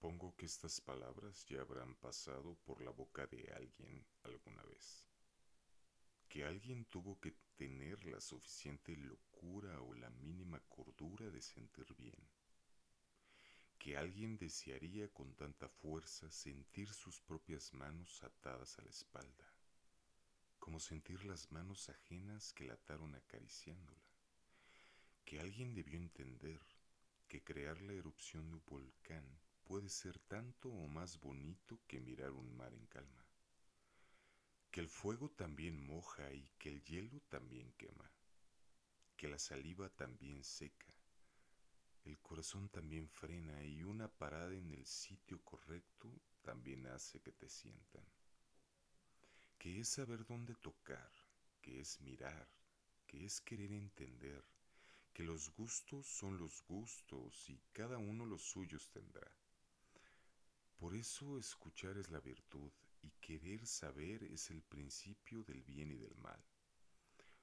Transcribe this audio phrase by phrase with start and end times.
[0.00, 5.04] Supongo que estas palabras ya habrán pasado por la boca de alguien alguna vez.
[6.26, 12.16] Que alguien tuvo que tener la suficiente locura o la mínima cordura de sentir bien.
[13.78, 19.52] Que alguien desearía con tanta fuerza sentir sus propias manos atadas a la espalda,
[20.58, 24.00] como sentir las manos ajenas que la ataron acariciándola.
[25.26, 26.58] Que alguien debió entender
[27.28, 32.32] que crear la erupción de un volcán puede ser tanto o más bonito que mirar
[32.32, 33.24] un mar en calma.
[34.72, 38.10] Que el fuego también moja y que el hielo también quema.
[39.16, 40.92] Que la saliva también seca.
[42.04, 47.48] El corazón también frena y una parada en el sitio correcto también hace que te
[47.48, 48.04] sientan.
[49.56, 51.12] Que es saber dónde tocar,
[51.62, 52.48] que es mirar,
[53.06, 54.42] que es querer entender,
[55.12, 59.30] que los gustos son los gustos y cada uno los suyos tendrá
[60.80, 65.98] por eso escuchar es la virtud y querer saber es el principio del bien y
[65.98, 66.42] del mal.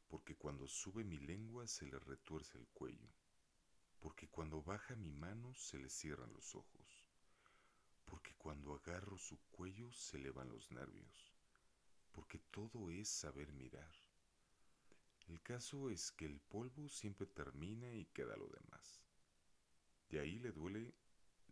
[0.07, 3.13] Porque cuando sube mi lengua se le retuerce el cuello.
[3.99, 7.05] Porque cuando baja mi mano se le cierran los ojos.
[8.05, 11.31] Porque cuando agarro su cuello se le van los nervios.
[12.13, 13.93] Porque todo es saber mirar.
[15.27, 19.03] El caso es que el polvo siempre termina y queda lo demás.
[20.09, 20.95] De ahí le duele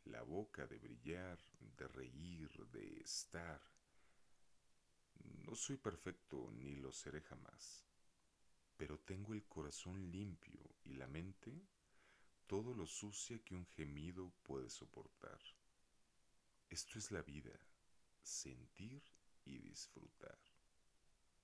[0.06, 1.40] la boca de brillar,
[1.78, 3.62] de reír, de estar.
[5.46, 7.86] No soy perfecto ni lo seré jamás,
[8.78, 11.68] pero tengo el corazón limpio y la mente
[12.48, 15.40] todo lo sucia que un gemido puede soportar.
[16.70, 17.60] Esto es la vida,
[18.22, 19.04] sentir
[19.46, 20.55] y disfrutar.